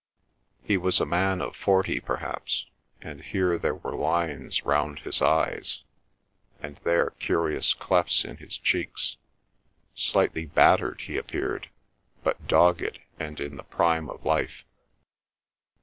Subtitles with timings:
[0.63, 2.65] He was a man of forty perhaps;
[3.03, 5.83] and here there were lines round his eyes,
[6.59, 9.17] and there curious clefts in his cheeks.
[9.93, 11.69] Slightly battered he appeared,
[12.23, 14.65] but dogged and in the prime of life.